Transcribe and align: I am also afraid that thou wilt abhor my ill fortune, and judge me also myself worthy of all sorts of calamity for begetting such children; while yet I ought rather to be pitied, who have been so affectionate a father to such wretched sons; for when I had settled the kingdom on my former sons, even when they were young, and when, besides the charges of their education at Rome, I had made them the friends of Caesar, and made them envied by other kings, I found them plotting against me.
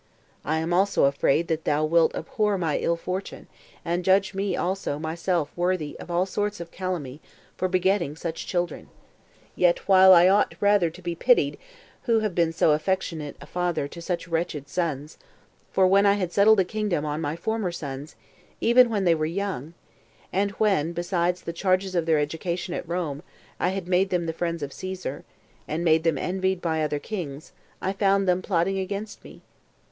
I 0.43 0.57
am 0.57 0.73
also 0.73 1.05
afraid 1.05 1.47
that 1.49 1.63
thou 1.63 1.85
wilt 1.85 2.15
abhor 2.15 2.57
my 2.57 2.79
ill 2.79 2.95
fortune, 2.95 3.45
and 3.85 4.03
judge 4.03 4.33
me 4.33 4.55
also 4.55 4.97
myself 4.97 5.55
worthy 5.55 5.95
of 5.99 6.09
all 6.09 6.25
sorts 6.25 6.59
of 6.59 6.71
calamity 6.71 7.21
for 7.55 7.67
begetting 7.67 8.15
such 8.15 8.47
children; 8.47 8.87
while 8.87 8.91
yet 9.55 9.79
I 9.87 10.27
ought 10.27 10.55
rather 10.59 10.89
to 10.89 11.01
be 11.03 11.13
pitied, 11.13 11.59
who 12.05 12.21
have 12.21 12.33
been 12.33 12.51
so 12.51 12.71
affectionate 12.71 13.37
a 13.41 13.45
father 13.45 13.87
to 13.89 14.01
such 14.01 14.27
wretched 14.27 14.67
sons; 14.67 15.19
for 15.71 15.85
when 15.85 16.07
I 16.07 16.13
had 16.13 16.33
settled 16.33 16.57
the 16.57 16.65
kingdom 16.65 17.05
on 17.05 17.21
my 17.21 17.35
former 17.35 17.71
sons, 17.71 18.15
even 18.59 18.89
when 18.89 19.03
they 19.03 19.13
were 19.13 19.25
young, 19.27 19.75
and 20.33 20.49
when, 20.53 20.93
besides 20.93 21.43
the 21.43 21.53
charges 21.53 21.93
of 21.93 22.07
their 22.07 22.17
education 22.17 22.73
at 22.73 22.89
Rome, 22.89 23.21
I 23.59 23.69
had 23.69 23.87
made 23.87 24.09
them 24.09 24.25
the 24.25 24.33
friends 24.33 24.63
of 24.63 24.73
Caesar, 24.73 25.25
and 25.67 25.83
made 25.85 26.03
them 26.03 26.17
envied 26.17 26.59
by 26.59 26.81
other 26.81 26.97
kings, 26.97 27.51
I 27.83 27.93
found 27.93 28.27
them 28.27 28.41
plotting 28.41 28.79
against 28.79 29.23
me. 29.23 29.43